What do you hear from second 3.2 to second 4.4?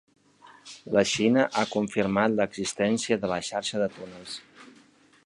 de la xarxa de túnels.